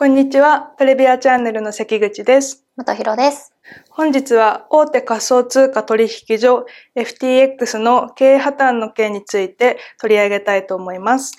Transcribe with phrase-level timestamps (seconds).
[0.00, 0.72] こんにちは。
[0.78, 2.64] トレビアチャンネルの関口です。
[2.74, 3.52] 元弘です。
[3.90, 6.64] 本日は大手仮想通貨取引所
[6.96, 11.34] FTX の経営破綻の件について取り上げたいと思います。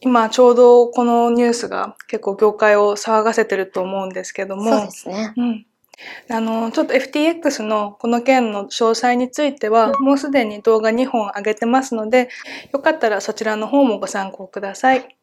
[0.00, 4.62] 今ちょうどこのニュースが結構業界を騒がせてると思うんですけども。
[4.62, 5.34] そうですね。
[5.36, 5.66] うん。
[6.30, 12.28] あの、ちょっと FTX のこの件の詳細については、もうすでに動画2本上げてますので、
[12.72, 15.16] よかったらそちらの方もご参考ください。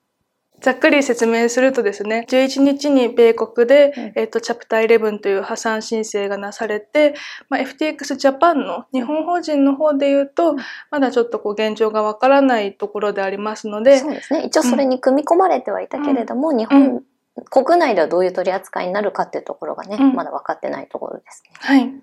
[0.61, 7.15] ざっくり説明するとですね、11日に米国で、うんえっ、と、チャプター11という破産申請がなされて、
[7.49, 10.55] まあ、FTX ジャパンの日本法人の方で言うと、
[10.91, 14.43] まだちょっとこう現状がわからないところでありますので、そうですね。
[14.45, 17.01] 一応それに組み込まれてはいたけれども、日本、
[17.49, 21.51] 国内ではどういう取り扱いになるかっていうところがね、うんまだ分かってないところですね。
[21.59, 21.93] はい。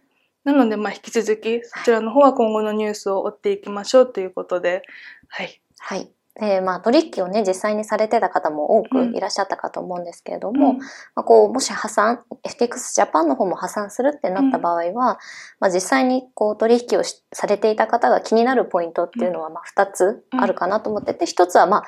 [0.44, 4.82] なので、まあ、引き続き、そちらの方は今後のニュースを追っていきましょうということで、
[5.28, 5.60] はい。
[5.78, 6.10] はい。
[6.40, 10.84] で、まあ、取引をね、実際にされてた方も多くいらっしゃったかと思うんですけれども、うんま
[11.16, 15.18] あ、こう、もし破産、FTX ジャパンの方も破産するってなった場合は、
[15.58, 21.84] まあ、実際にこう、取引をしされていた方が気になるポイントっていうのは、まあ、2つあるかなと思ってて、1つは、まあ、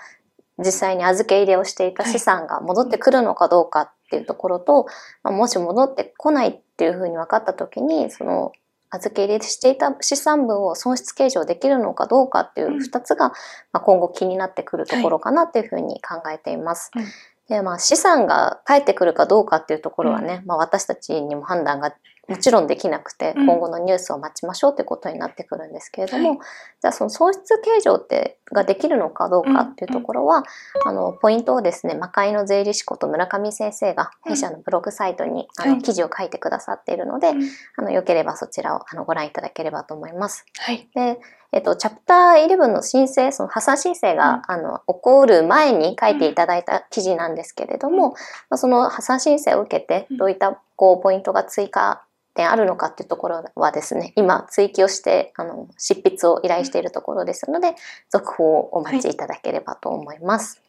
[0.60, 4.86] 実際に預け入れをしていた資産が戻ってくるのかどうかっていうところと、
[5.22, 8.52] まあ、もし戻ってこないっていうふうに分かった時に、その、
[8.92, 13.28] 預け入れしていた資産分を損失計上できるのかどうかっていう2つが、
[13.72, 16.90] まあ、今後気になってくるところかなっていうふうに考えています。
[16.96, 17.04] うん
[17.50, 21.92] で、まあ、資産が返ってくるかどうかっていうところはね、まあ、私たちにも判断が
[22.28, 23.46] もちろんできなくて、うん。
[23.46, 26.38] 今後のニュースを待ちましょうということになってくるんですけれども、はい。
[26.38, 30.44] じゃあその損失計上ってができるのかどうかっていうところは、
[30.86, 35.74] あのポイントをですね魔界の税理士こと村上先生が弊社のブログサイトに、あはい。
[35.74, 37.42] の記事を書いてくださっているので、うん。
[37.76, 40.44] あのよければそちらをあのご覧いただければと思います。
[40.56, 40.88] はい。
[40.94, 41.18] で、
[41.52, 52.04] えっと、チャプター11の申請、その破産申請が、あの、起こる前に書いていただいた記事なんですけれども、まあ、その破産申請を受けてうん、どういった、こう、ポイントが追加
[52.34, 57.74] 点あるのかっていうところはですね、今、追記をして、あの、執筆を依頼しているところですので、
[58.10, 60.60] 続報をお待ちいただければと思います。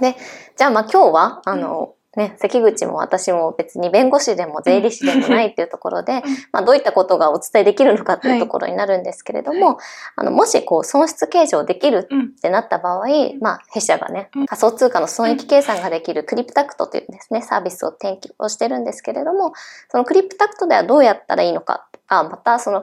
[0.00, 0.16] で、
[0.56, 9.78] じゃあ、まあ、今日は、あの、ね、関口も私も別に弁護士でも税理士でもないっていうところで、まあ、どういったことがお伝えできるのかっていうところになるんですけれども、
[10.16, 12.22] あのもしこう損失計上できるうん。
[12.38, 13.06] ってなった場合、
[13.40, 19.52] まあ、弊社がねうん、仮想通貨の損益計算ができるクリプタクトというですね、サービスを提供してるんですけれども、
[19.90, 22.82] そのクリプタクトではどうやったらいいのか、あまたその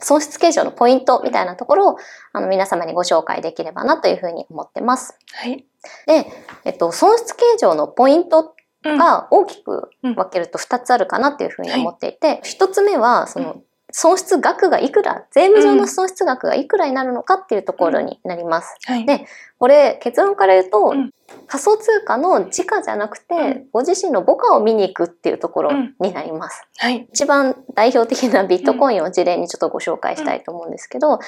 [0.00, 1.96] 損失計上のポイントみたいなところを
[2.32, 5.16] あの皆様にご紹介できればなというふうに思ってます。
[5.32, 5.64] はい。
[6.06, 6.26] で、
[6.64, 8.55] えっと、損失計上のポイントうん
[8.96, 18.76] が大きく分けると2つあるかなっていうふうに思っていて、1つ目はその損失額がいくら、税務上の損失額がいくらになるのかっていうところになります。
[18.84, 19.06] はい。
[19.06, 19.26] で
[19.58, 21.10] これ結論から言うと、うん
[21.46, 26.66] 仮想通貨の時価じゃなくて、うんご自身の母価を見に行くっていうところうんになります。
[26.78, 27.06] はい。
[27.12, 31.18] 一番代表的なビットコインを事例にちょっとご紹介したいと思うんですけど、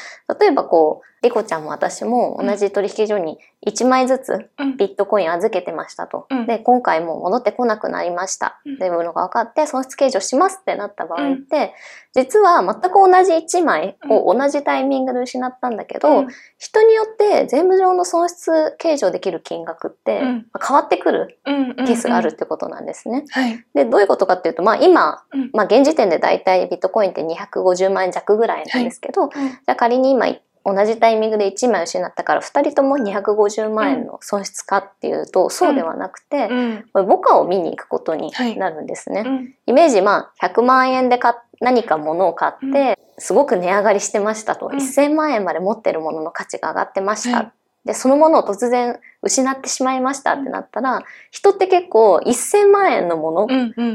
[0.40, 4.76] 例えばこう、リコちゃんも私も同じ取引所に1枚ずつうん。
[4.76, 6.26] ビットコイン預けてましたと。
[6.30, 8.60] うんで、今回もう戻ってこなくなりました。
[8.64, 11.74] うんっていうのが分かって、損失計上しますってなった場合って、
[12.14, 21.76] 実は全く同じ1枚を同じタイミングで失ったんだけど、うん人によって税務上の損失計上できる金額って変わってくるうん。
[21.86, 23.24] ケースがあるってことなんですね。
[23.30, 23.64] はい。
[23.74, 30.26] で、どういうことかっていうと、まあ今、うんまあ現時点でだいたいビットコインって250万円弱ぐらいなんですけど、じゃあ仮に今
[30.64, 36.84] 同じタイミングで1枚失ったから2人とも250万円の損失かっていうと、そうではなくて、うん。
[36.92, 39.22] これ母価を見に行くことになるんですね。
[39.26, 39.54] うん。
[39.66, 44.66] イメージ、まあ、100万円で買っ何か物を買って、すごく値上がりしてましたと。
[44.66, 47.36] うん1000万円まで持ってるものの価値が上がってました。
[47.38, 47.52] はい
[47.88, 51.02] で、そのものを突然失ってしまいましたってなったら、
[51.32, 53.48] 人って結構1000万円のもの。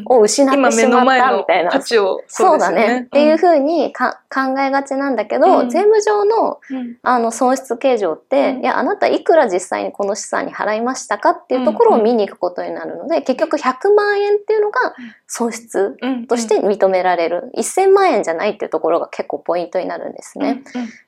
[0.05, 1.71] を失ってしまっの前のたみたいな。
[1.71, 2.21] 価値を。
[2.27, 6.97] そうだねっていうふうにか考えがちなんだけど、うん税務上のうん。
[7.03, 14.93] あの損失計上って、うんいや、あなたいくら実際にこの資産に払いましたかっていうところを見に行くことになるので、結局100万円っていうのが
[15.27, 16.27] 損失うん。
[16.27, 17.51] として認められる。
[17.55, 20.63] 1000万円じゃないっていうところが結構ポイントになるんですね。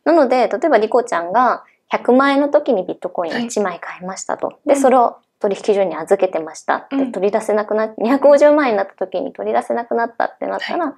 [0.05, 0.15] うん。
[0.15, 4.59] なので、例えばリコちゃんが100万円の時にビットコイン1枚買いましたと。
[4.65, 6.87] で、うんそれを取引所に預けてました。
[6.89, 10.95] で、うん取り出せなくなっ、250万円になった時に取り出せなくなったってなったら、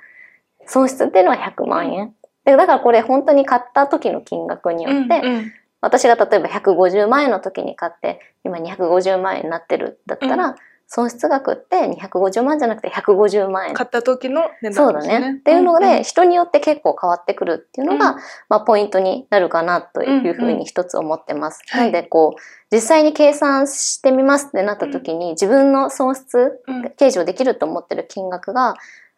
[0.66, 2.14] 損失っていうのは100万円。
[2.46, 5.06] で、だからこれ本当に買った時の金額にようん。
[5.06, 5.52] って、うん。
[5.82, 10.56] 私が例えば150万円の時に買って、今250万円になってるだったら、う
[10.90, 13.74] 損失額って250万じゃなくて150万円。
[13.74, 15.34] 買った時の値そうだ段ですね。
[15.34, 15.38] ね。
[15.40, 21.62] っていうのんで、人によって結構変わってくるっていうのが、うんまあ、ポイントになるかなというふううんうんに一つ思ってます。
[21.68, 22.42] はいなので、こう、
[22.74, 28.76] 実際に計算してみますってなった時に、自分の損失、うん計上できると思ってる金額が、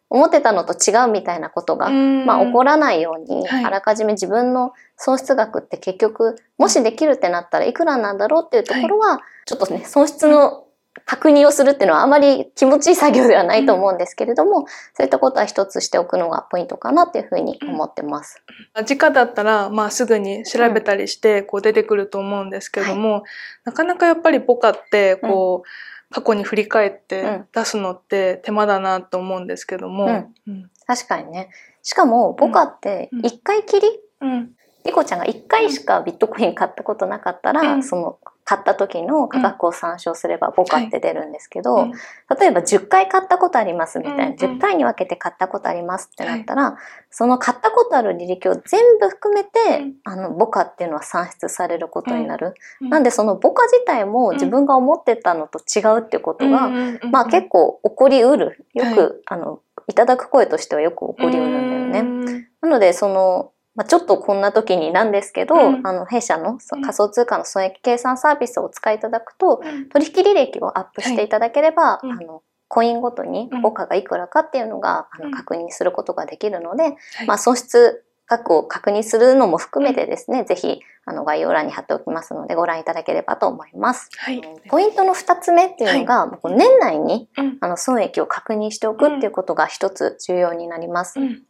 [0.08, 10.64] 思ってたのと違うみたいなことが、うんまあ、起こらないように、はいあらかじめ自分の損失額って結局、もしできるってなったらいくらなんだろうっていうところは、ちょっとね、損失の
[11.06, 18.42] 確認をするっていうのはあまり気持ちいい作業ではないと思うんですけれども、そういったことは一つしておくのがポイントかなっていうふうに思ってます。
[18.84, 23.24] 時価だったら、まあ、すぐに調べたりしてこう出てくると思うんですけども、
[23.64, 25.68] なかなかやっぱりポカってこう、
[26.12, 27.48] 過去に振り返ってうん。
[27.52, 30.06] 出すのって手間だなと思うんですけども。
[30.06, 30.34] うん。
[30.46, 30.70] うん。
[30.86, 31.50] 確かにね。
[31.82, 33.26] しかも、ボカってうん。
[33.26, 33.88] 一回きり、
[34.20, 34.50] うん
[34.84, 37.82] リコちゃんが一回しかビットコイン買ったことなかったら、うん。
[37.82, 41.92] その買った時の価格を参照すればボカって出るんですけど、うん。
[42.40, 44.36] 例えば10回買ったことありますみたいな、うんうん。
[44.36, 46.76] 10回に分けて買ったことありますってなったら、
[47.10, 49.50] その買ったことある履歴を全部含めて、
[49.80, 49.94] うん。
[50.04, 52.54] あのボカっていうのは算出されることになる。
[52.80, 52.88] うん。
[52.88, 56.70] なんでそのボカ自体も自分が思ってたのと違うっていうことが、
[57.10, 58.66] まあ結構起こりうる。
[58.74, 59.12] よく、はい。
[59.26, 62.02] あの、いただく声としてはよく起こりうるんだよね。
[62.02, 62.48] ね。
[62.60, 65.86] なので、その、まあ、ちょっとこんな時になんですけど、うん。
[65.86, 69.88] あの、弊社の仮想通貨の損益計算サービスをお使いいただくと、うん。
[69.88, 72.12] 取引履歴をアップしていただければ、うん。
[72.12, 73.62] あの、コインごとにうん。
[73.62, 75.30] ボカがいくらかっていうのが、あうん。
[75.30, 76.94] の確認することができるので、はい。
[77.26, 84.08] まあ、損失額を確認するのも含めてですね、ぜひ、あの、概要欄に貼っておきますので、ご覧いただければと思います。
[84.18, 84.40] はい。
[84.68, 91.18] ポイントの2つ目っていうのが、こう年内にうんあの損益を確認しておくっていうことが一つ重要になります。
[91.18, 91.42] うん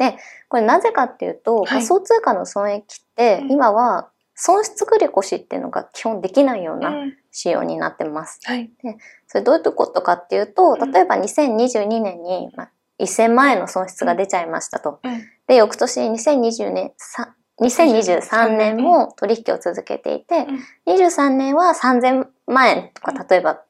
[0.49, 8.41] これなぜかっていうと、い仮想通貨の損益ってうん今は損失繰越っていうのが基本できないよううなん仕様になってます。
[8.45, 8.71] はい。
[9.27, 15.01] それどういうことかっていうと、うん例えば2022年にまあ1000万円の損失が出ちゃいましたと。
[15.51, 18.77] うんで、翌年2020年、さ2023年。
[18.77, 20.47] も取引を続けていて、
[20.87, 23.61] 23年は3000万円とか、例えば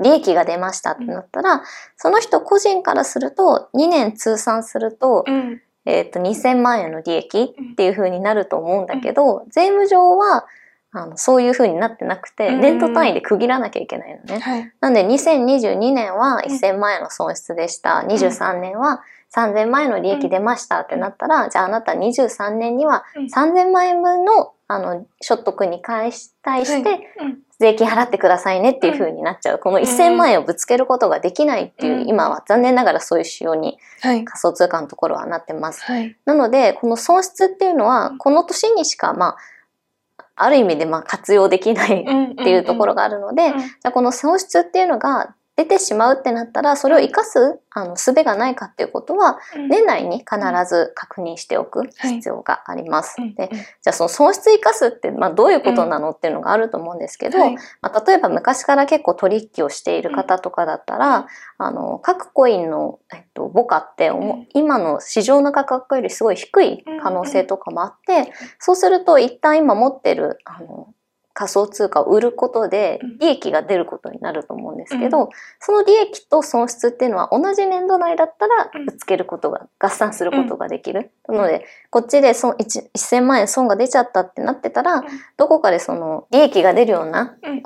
[0.00, 1.62] 利益が出ましたってなったら、
[1.96, 5.62] その人個人からすると、2年通算すると、うん。
[5.86, 10.44] えっ、と、2000万円の利益っていう風になると思うんだけど、税務上は、
[10.92, 14.40] あの、そういう風になってなくて、うん年度単位で区切らなきゃいけないのね。
[14.40, 14.72] はい。
[14.80, 18.04] なんで、2022年は1000万円の損失でした。
[18.08, 19.02] 23年は
[19.34, 26.54] 3000万円の利益出ましたってなったら、じゃああなた23年にはうん3000万円分の、あの、所得に対して、
[27.60, 29.58] 税金払ってくださいねっていう風になっちゃう。
[29.58, 34.24] この1000万円をぶつけることができないっていう、うん今は残念ながらそういう仕様にはい。
[34.24, 35.82] 仮想通貨のところはなってます。
[35.84, 36.16] はい。
[36.24, 39.36] なので、この損失っていうのは、この年にしか、まあ、
[40.42, 53.16] ある意味でまあ活用できないっっていうところがあるので、じゃあこの損失っていうのが出てしまうってなったら、それを生かす、あの、術がないかっていうことは、年内に必ず確認しておく必要があります。
[53.36, 57.56] で、じゃあその損失生かすって、まあどういうことなのっていうのがあると思うんですけど、はい。
[57.82, 61.26] まあ、例えば昔から結構取引をしている方とかだったら、
[61.58, 64.10] あの、各コインの、えっと、ボカって
[64.54, 70.88] 今の市場の価格よりすごい低い可能性とかもあって、そうすると一旦今持ってる、あの、
[71.40, 73.18] 仮想通貨を売ることでうん。
[73.18, 78.84] 利益が出ることになると思うんですけうど、その利益と損失っていうのは同じ年度内だったらうん。
[78.84, 81.12] ぶつけることが、合算することができる。
[81.26, 85.02] なので、こっちで損1 1000万円損が出ちゃったってなってたら、
[85.38, 87.62] どこかでその利益が出るようなうん。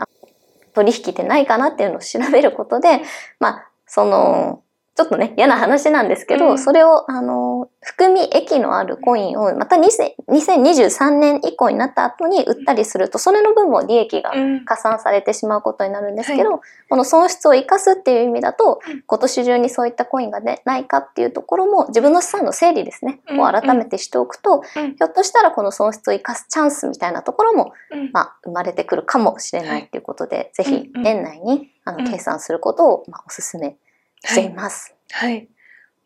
[0.75, 3.03] 取引ってないかなっていうのを調べることで、
[3.41, 4.63] まあ、その、
[4.96, 6.58] ちょっとね、嫌な話なんですけど、うん。
[6.58, 14.65] それを、あの、含み益のあるコインを、また2000 2023年以降になった後に売ったりすると、それの分も利益がうん。
[14.65, 19.03] 加算されてしまうことになるんですけど、この損失を生かすっていう意味だと、うん。
[19.05, 23.41] 今年中にそういったコインが、ね、ないかっていうところも、自分の資産の整理ですね、うん。
[23.41, 24.94] を改めてしておくと、うん。
[24.94, 28.10] ひょっとしたらこの損失を生かすチャンスみたいなところもうん。
[28.13, 32.10] まあ、生まれてくるかもしれないっていうことで、ぜひうんうん年内にあのうん。
[32.10, 33.77] 計算することを、まあ、お勧め
[34.24, 34.94] しています。
[35.10, 35.48] はい。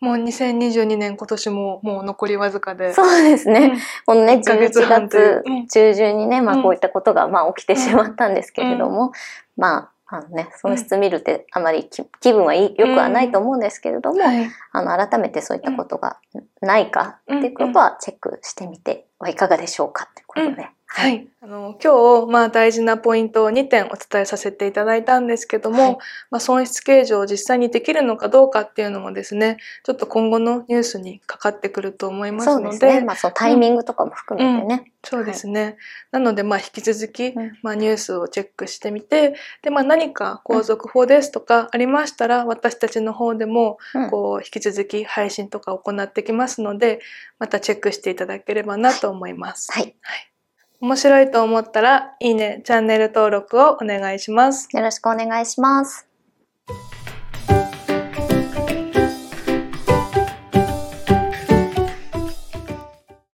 [0.01, 2.93] もう2022年今年ももう残りわずかで。
[2.95, 3.79] そうですね。
[4.07, 9.13] このね、1ヶ月11半という月中旬にね、まあうんこういったことがまあ起きてしまったんですけれども、
[9.57, 14.49] まあ、あのね、損失見るってあまり気気分はいい良くはないと思うんですけれども、はい。
[14.73, 16.19] あの改めてそういったことが
[16.61, 20.69] ないかっていうことはチェックしてみてはいかがでしょうかってことで。
[20.91, 21.29] はい。
[21.43, 25.97] あの、今日、まあ大事なポイントを2点お伝えさせていただいたんですけども、はい、
[26.31, 32.71] まあ損失計上を実際にできるのかどうかっていうのもですね、ちょっと今後のニュースにかかってくると思いますので。
[32.71, 33.05] そうですね。
[33.05, 34.75] まあそのタイミングとかも含めてね。
[34.75, 35.63] うんうん、そうですね。
[35.63, 35.77] はい、
[36.13, 43.79] なので、まあ引き続き、まあニュースをチェックしてみて、で、まあ何か皇族法ですとかありましたら、私たちの方でも、
[44.11, 47.01] こう、引き続き配信とか行ってきますので、
[47.39, 49.73] またチェックしていただければなと思います。
[49.73, 49.83] はい。
[49.83, 50.29] はい
[50.81, 54.69] 面白いと思ったら、いいね、チャンネル登録をお願いします。
[54.73, 56.08] よろしくお願いします。